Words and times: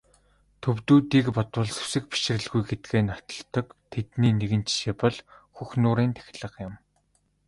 Төвөдүүдийг 0.63 1.27
бодвол 1.37 1.69
сүсэг 1.77 2.03
бишрэлгүй 2.11 2.61
гэдгээ 2.69 3.03
нотолдог 3.09 3.67
тэдний 3.91 4.33
нэгэн 4.39 4.63
жишээ 4.67 4.95
бол 5.01 5.17
Хөх 5.55 5.69
нуурын 5.81 6.11
тахилга 6.17 6.59
юм. 6.67 6.73